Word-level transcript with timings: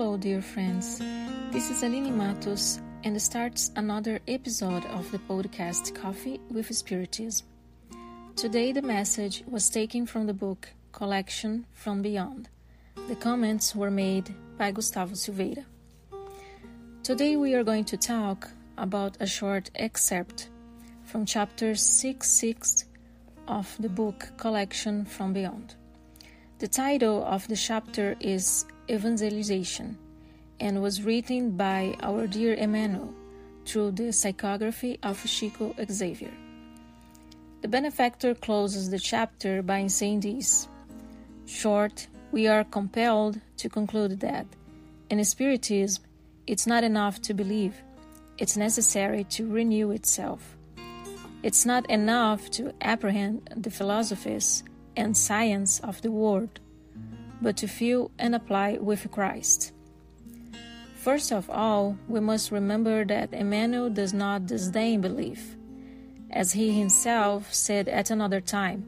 Hello, 0.00 0.16
dear 0.16 0.40
friends. 0.40 0.98
This 1.52 1.70
is 1.70 1.82
Aline 1.82 2.16
Matos, 2.16 2.80
and 3.04 3.20
starts 3.20 3.70
another 3.76 4.18
episode 4.26 4.86
of 4.86 5.10
the 5.12 5.18
podcast 5.18 5.94
Coffee 5.94 6.40
with 6.50 6.74
Spiritism. 6.74 7.46
Today, 8.34 8.72
the 8.72 8.80
message 8.80 9.44
was 9.46 9.68
taken 9.68 10.06
from 10.06 10.26
the 10.26 10.32
book 10.32 10.70
Collection 10.92 11.66
from 11.74 12.00
Beyond. 12.00 12.48
The 13.08 13.14
comments 13.14 13.76
were 13.76 13.90
made 13.90 14.34
by 14.56 14.70
Gustavo 14.70 15.12
Silveira. 15.12 15.66
Today, 17.02 17.36
we 17.36 17.52
are 17.54 17.62
going 17.62 17.84
to 17.84 17.98
talk 17.98 18.48
about 18.78 19.18
a 19.20 19.26
short 19.26 19.70
excerpt 19.74 20.48
from 21.04 21.26
chapter 21.26 21.74
6 21.74 22.26
6 22.26 22.86
of 23.48 23.76
the 23.78 23.90
book 23.90 24.32
Collection 24.38 25.04
from 25.04 25.34
Beyond. 25.34 25.74
The 26.58 26.68
title 26.68 27.22
of 27.22 27.46
the 27.48 27.56
chapter 27.56 28.16
is 28.18 28.64
Evangelization 28.90 29.96
and 30.58 30.82
was 30.82 31.02
written 31.02 31.56
by 31.56 31.94
our 32.02 32.26
dear 32.26 32.54
Emmanuel 32.54 33.14
through 33.64 33.92
the 33.92 34.10
psychography 34.10 34.98
of 35.02 35.24
Chico 35.24 35.74
Xavier. 35.90 36.32
The 37.62 37.68
benefactor 37.68 38.34
closes 38.34 38.90
the 38.90 38.98
chapter 38.98 39.62
by 39.62 39.86
saying 39.86 40.20
this 40.20 40.68
Short, 41.46 42.08
we 42.32 42.48
are 42.48 42.64
compelled 42.64 43.40
to 43.58 43.68
conclude 43.68 44.20
that 44.20 44.46
in 45.08 45.24
Spiritism, 45.24 46.04
it's 46.46 46.66
not 46.66 46.84
enough 46.84 47.20
to 47.22 47.34
believe, 47.34 47.74
it's 48.38 48.56
necessary 48.56 49.24
to 49.24 49.46
renew 49.46 49.90
itself. 49.90 50.56
It's 51.42 51.64
not 51.64 51.88
enough 51.90 52.50
to 52.52 52.72
apprehend 52.80 53.48
the 53.56 53.70
philosophies 53.70 54.62
and 54.96 55.16
science 55.16 55.80
of 55.80 56.02
the 56.02 56.10
world, 56.10 56.60
but 57.40 57.56
to 57.58 57.66
feel 57.66 58.10
and 58.18 58.34
apply 58.34 58.78
with 58.80 59.10
Christ. 59.10 59.72
First 60.96 61.32
of 61.32 61.48
all, 61.48 61.96
we 62.08 62.20
must 62.20 62.50
remember 62.50 63.04
that 63.06 63.32
Emmanuel 63.32 63.88
does 63.88 64.12
not 64.12 64.46
disdain 64.46 65.00
belief. 65.00 65.56
As 66.30 66.52
he 66.52 66.78
himself 66.78 67.52
said 67.52 67.88
at 67.88 68.10
another 68.10 68.40
time, 68.40 68.84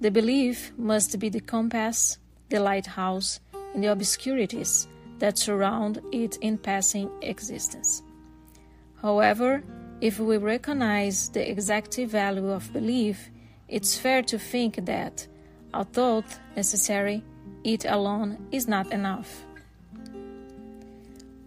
the 0.00 0.10
belief 0.10 0.72
must 0.76 1.18
be 1.18 1.28
the 1.28 1.40
compass, 1.40 2.18
the 2.48 2.60
lighthouse, 2.60 3.40
in 3.74 3.80
the 3.80 3.92
obscurities 3.92 4.88
that 5.18 5.38
surround 5.38 6.00
it 6.12 6.36
in 6.38 6.58
passing 6.58 7.10
existence. 7.22 8.02
However, 9.00 9.62
if 10.00 10.18
we 10.18 10.36
recognize 10.36 11.28
the 11.30 11.48
exact 11.48 11.96
value 11.96 12.50
of 12.50 12.72
belief, 12.72 13.30
it's 13.68 13.96
fair 13.96 14.22
to 14.22 14.38
think 14.38 14.84
that, 14.84 15.26
although 15.72 16.24
necessary, 16.54 17.22
it 17.66 17.84
alone 17.84 18.46
is 18.52 18.68
not 18.68 18.92
enough. 18.92 19.44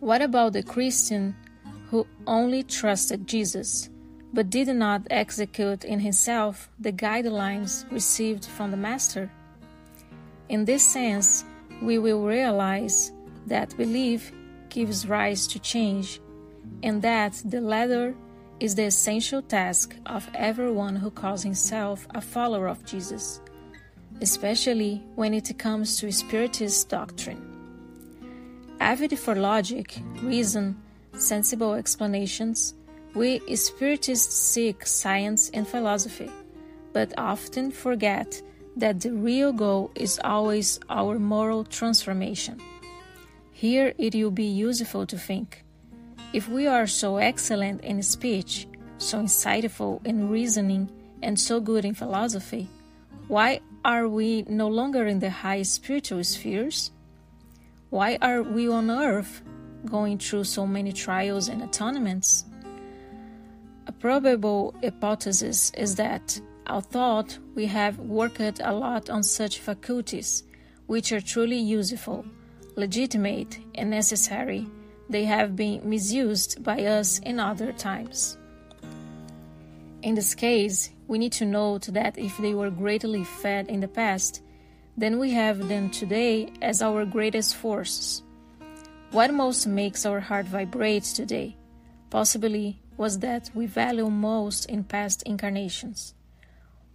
What 0.01 0.21
about 0.21 0.51
the 0.51 0.63
Christian 0.63 1.33
who 1.89 2.05
only 2.27 2.61
trusted 2.61 3.25
Jesus, 3.25 3.89
but 4.33 4.49
did 4.49 4.67
not 4.67 5.07
execute 5.09 5.85
in 5.85 5.99
himself 5.99 6.69
the 6.77 6.91
guidelines 6.91 7.89
received 7.89 8.45
from 8.45 8.69
the 8.71 8.77
Master? 8.77 9.31
In 10.49 10.65
this 10.65 10.85
sense, 10.85 11.45
we 11.81 11.97
will 11.97 12.25
realize 12.25 13.13
that 13.47 13.77
belief 13.77 14.33
gives 14.67 15.07
rise 15.07 15.47
to 15.47 15.59
change, 15.59 16.19
and 16.83 17.01
that 17.01 17.41
the 17.45 17.61
latter 17.61 18.13
is 18.59 18.75
the 18.75 18.83
essential 18.83 19.41
task 19.41 19.95
of 20.05 20.29
everyone 20.33 20.97
who 20.97 21.09
calls 21.09 21.43
himself 21.43 22.05
a 22.13 22.19
follower 22.19 22.67
of 22.67 22.83
Jesus, 22.83 23.39
especially 24.21 25.03
when 25.15 25.33
it 25.33 25.57
comes 25.57 25.97
to 25.99 26.11
Spiritist 26.11 26.89
doctrine. 26.89 27.45
Avid 28.79 29.17
for 29.19 29.35
logic, 29.35 29.99
reason, 30.21 30.75
sensible 31.13 31.73
explanations, 31.73 32.73
we 33.15 33.39
Spiritists 33.39 34.33
seek 34.33 34.85
science 34.85 35.49
and 35.53 35.67
philosophy, 35.67 36.31
but 36.93 37.13
often 37.17 37.71
forget 37.71 38.41
that 38.75 39.01
the 39.01 39.11
real 39.11 39.51
goal 39.51 39.91
is 39.95 40.19
always 40.23 40.79
our 40.89 41.19
moral 41.19 41.63
transformation. 41.63 42.61
Here 43.51 43.93
it 43.97 44.15
will 44.15 44.31
be 44.31 44.45
useful 44.45 45.05
to 45.07 45.17
think 45.17 45.63
if 46.31 46.47
we 46.47 46.67
are 46.67 46.85
so 46.85 47.17
excellent 47.17 47.81
in 47.83 48.01
speech, 48.03 48.67
so 48.99 49.19
insightful 49.19 50.05
in 50.05 50.29
reasoning, 50.29 50.89
and 51.23 51.39
so 51.39 51.59
good 51.59 51.83
in 51.83 51.95
philosophy, 51.95 52.69
why 53.27 53.59
are 53.85 54.07
we 54.07 54.43
no 54.43 54.67
longer 54.67 55.05
in 55.05 55.19
the 55.19 55.29
high 55.29 55.61
spiritual 55.61 56.23
spheres? 56.23 56.91
Why 57.89 58.17
are 58.21 58.41
we 58.41 58.67
on 58.67 58.89
earth 58.89 59.41
going 59.85 60.17
through 60.17 60.45
so 60.45 60.65
many 60.65 60.91
trials 60.91 61.47
and 61.47 61.61
atonements? 61.61 62.45
A 63.87 63.91
probable 63.91 64.73
hypothesis 64.81 65.71
is 65.77 65.95
that, 65.95 66.39
although 66.67 67.25
we 67.55 67.67
have 67.67 67.99
worked 67.99 68.61
a 68.63 68.73
lot 68.73 69.09
on 69.09 69.23
such 69.23 69.59
faculties, 69.59 70.43
which 70.87 71.11
are 71.11 71.21
truly 71.21 71.57
useful, 71.59 72.25
legitimate, 72.75 73.59
and 73.75 73.89
necessary, 73.89 74.67
they 75.09 75.25
have 75.25 75.55
been 75.55 75.87
misused 75.87 76.63
by 76.63 76.85
us 76.85 77.19
in 77.19 77.39
other 77.39 77.71
times. 77.73 78.38
In 80.01 80.15
this 80.15 80.33
case, 80.33 80.91
we 81.07 81.17
need 81.17 81.33
to 81.33 81.45
note 81.45 81.87
that 81.91 82.17
if 82.17 82.37
they 82.37 82.53
were 82.53 82.69
greatly 82.69 83.25
fed 83.25 83.67
in 83.67 83.81
the 83.81 83.87
past, 83.87 84.41
then 84.95 85.19
we 85.19 85.31
have 85.31 85.67
them 85.67 85.89
today 85.89 86.51
as 86.61 86.81
our 86.81 87.03
greatest 87.05 87.55
forces. 87.55 88.23
What 89.11 89.33
most 89.33 89.67
makes 89.67 90.05
our 90.05 90.19
heart 90.19 90.45
vibrate 90.45 91.03
today, 91.03 91.57
possibly, 92.09 92.81
was 92.95 93.19
that 93.19 93.49
we 93.53 93.65
value 93.65 94.09
most 94.09 94.65
in 94.67 94.83
past 94.83 95.23
incarnations. 95.23 96.13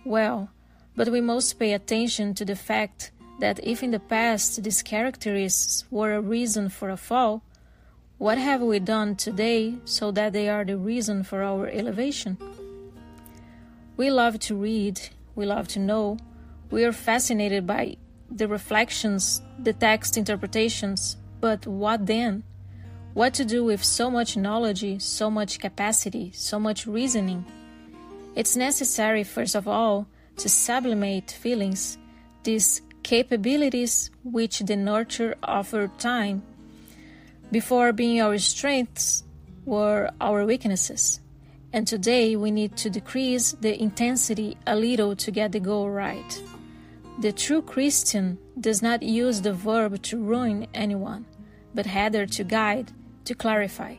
Well, 0.04 0.50
but 0.96 1.08
we 1.08 1.20
must 1.20 1.58
pay 1.58 1.72
attention 1.72 2.34
to 2.34 2.44
the 2.44 2.56
fact 2.56 3.10
that 3.40 3.58
if 3.62 3.82
in 3.82 3.90
the 3.90 4.00
past 4.00 4.62
these 4.62 4.82
characteristics 4.82 5.84
were 5.90 6.14
a 6.14 6.20
reason 6.20 6.68
for 6.68 6.88
a 6.88 6.96
fall, 6.96 7.42
what 8.16 8.38
have 8.38 8.62
we 8.62 8.78
done 8.78 9.16
today 9.16 9.74
so 9.84 10.10
that 10.12 10.32
they 10.32 10.48
are 10.48 10.64
the 10.64 10.76
reason 10.76 11.24
for 11.24 11.42
our 11.42 11.66
elevation? 11.66 12.38
We 13.96 14.10
love 14.10 14.40
to 14.40 14.56
read, 14.56 15.00
we 15.36 15.46
love 15.46 15.68
to 15.68 15.78
know, 15.78 16.18
we 16.70 16.84
are 16.84 16.92
fascinated 16.92 17.64
by 17.66 17.96
the 18.28 18.48
reflections, 18.48 19.40
the 19.58 19.72
text 19.72 20.16
interpretations, 20.16 21.16
but 21.40 21.64
what 21.66 22.06
then? 22.06 22.42
What 23.12 23.34
to 23.34 23.44
do 23.44 23.62
with 23.62 23.84
so 23.84 24.10
much 24.10 24.36
knowledge, 24.36 25.00
so 25.00 25.30
much 25.30 25.60
capacity, 25.60 26.32
so 26.34 26.58
much 26.58 26.88
reasoning? 26.88 27.44
It's 28.34 28.56
necessary, 28.56 29.22
first 29.22 29.54
of 29.54 29.68
all, 29.68 30.08
to 30.38 30.48
sublimate 30.48 31.30
feelings, 31.30 31.96
these 32.42 32.82
capabilities 33.04 34.10
which 34.24 34.58
the 34.58 34.74
nurture 34.74 35.36
over 35.46 35.86
time 35.98 36.42
before 37.52 37.92
being 37.92 38.20
our 38.20 38.38
strengths 38.38 39.22
were 39.64 40.10
our 40.20 40.44
weaknesses. 40.44 41.20
And 41.74 41.88
today 41.88 42.36
we 42.36 42.52
need 42.52 42.76
to 42.76 42.88
decrease 42.88 43.50
the 43.60 43.76
intensity 43.82 44.56
a 44.64 44.76
little 44.76 45.16
to 45.16 45.30
get 45.32 45.50
the 45.50 45.58
goal 45.58 45.90
right. 45.90 46.40
The 47.18 47.32
true 47.32 47.62
Christian 47.62 48.38
does 48.60 48.80
not 48.80 49.02
use 49.02 49.40
the 49.40 49.52
verb 49.52 50.00
to 50.02 50.16
ruin 50.16 50.68
anyone, 50.72 51.26
but 51.74 51.86
rather 51.86 52.26
to 52.26 52.44
guide, 52.44 52.92
to 53.24 53.34
clarify. 53.34 53.96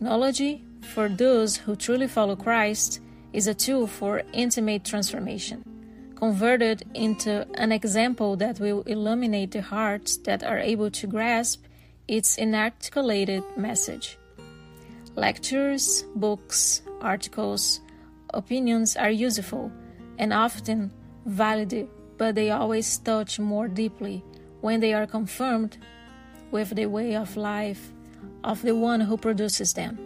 Knowledge, 0.00 0.62
for 0.80 1.08
those 1.08 1.58
who 1.58 1.76
truly 1.76 2.08
follow 2.08 2.34
Christ, 2.34 3.00
is 3.32 3.46
a 3.46 3.54
tool 3.54 3.86
for 3.86 4.22
intimate 4.32 4.84
transformation, 4.84 5.62
converted 6.16 6.82
into 6.92 7.46
an 7.54 7.70
example 7.70 8.34
that 8.38 8.58
will 8.58 8.82
illuminate 8.82 9.52
the 9.52 9.62
hearts 9.62 10.16
that 10.26 10.42
are 10.42 10.58
able 10.58 10.90
to 10.90 11.06
grasp 11.06 11.66
its 12.08 12.36
inarticulated 12.36 13.44
message. 13.56 14.18
Lectures, 15.16 16.04
books, 16.16 16.82
articles, 17.00 17.80
opinions 18.32 18.96
are 18.96 19.10
useful 19.10 19.70
and 20.18 20.32
often 20.32 20.92
valid, 21.24 21.88
but 22.18 22.34
they 22.34 22.50
always 22.50 22.98
touch 22.98 23.38
more 23.38 23.68
deeply 23.68 24.24
when 24.60 24.80
they 24.80 24.92
are 24.92 25.06
confirmed 25.06 25.78
with 26.50 26.70
the 26.70 26.86
way 26.86 27.14
of 27.14 27.36
life 27.36 27.92
of 28.42 28.62
the 28.62 28.74
one 28.74 29.00
who 29.00 29.16
produces 29.16 29.72
them. 29.74 29.98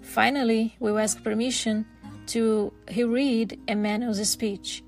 Finally, 0.00 0.74
we 0.80 0.90
ask 0.98 1.22
permission 1.22 1.86
to 2.26 2.72
reread 2.94 3.60
Emmanuel's 3.68 4.28
speech 4.28 4.82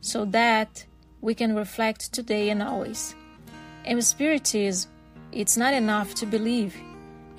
so 0.00 0.24
that 0.24 0.84
we 1.20 1.34
can 1.34 1.54
reflect 1.54 2.12
today 2.12 2.50
and 2.50 2.62
always. 2.62 3.14
In 3.84 4.00
Spiritism, 4.00 4.90
it's 5.32 5.56
not 5.56 5.74
enough 5.74 6.14
to 6.16 6.26
believe, 6.26 6.76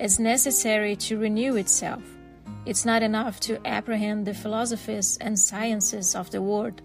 it's 0.00 0.18
necessary 0.18 0.96
to 0.96 1.18
renew 1.18 1.56
itself. 1.56 2.02
It's 2.64 2.86
not 2.86 3.02
enough 3.02 3.38
to 3.40 3.60
apprehend 3.66 4.26
the 4.26 4.32
philosophies 4.32 5.18
and 5.20 5.38
sciences 5.38 6.14
of 6.14 6.30
the 6.30 6.40
world, 6.40 6.80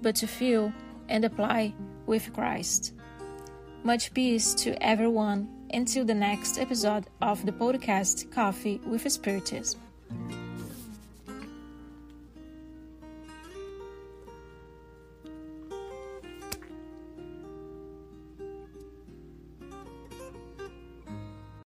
but 0.00 0.16
to 0.16 0.26
feel 0.26 0.72
and 1.10 1.26
apply 1.26 1.74
with 2.06 2.32
Christ. 2.32 2.94
Much 3.84 4.14
peace 4.14 4.54
to 4.54 4.82
everyone 4.82 5.48
until 5.74 6.06
the 6.06 6.14
next 6.14 6.58
episode 6.58 7.04
of 7.20 7.44
the 7.44 7.52
podcast 7.52 8.32
Coffee 8.32 8.80
with 8.86 9.10
Spiritism. 9.12 9.80